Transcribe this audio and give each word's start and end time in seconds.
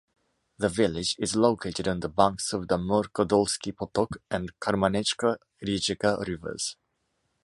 The 0.57 0.67
village 0.67 1.15
is 1.19 1.35
located 1.35 1.87
on 1.87 1.99
the 1.99 2.09
banks 2.09 2.53
of 2.53 2.67
the 2.67 2.77
Mrkodolski 2.77 3.71
potok 3.71 4.17
and 4.31 4.49
Kamenička 4.59 5.37
rijeka 5.61 6.25
rivers. 6.25 6.75